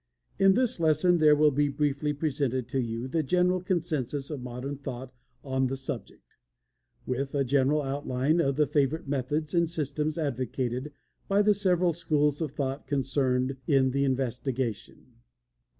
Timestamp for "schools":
11.93-12.41